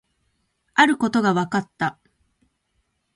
[0.73, 1.99] あることが分かった